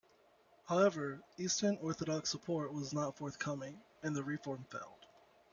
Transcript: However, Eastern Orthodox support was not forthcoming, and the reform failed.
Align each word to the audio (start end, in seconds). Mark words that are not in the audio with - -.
However, 0.65 1.21
Eastern 1.37 1.77
Orthodox 1.77 2.31
support 2.31 2.73
was 2.73 2.91
not 2.91 3.17
forthcoming, 3.19 3.79
and 4.01 4.15
the 4.15 4.23
reform 4.23 4.63
failed. 4.71 5.05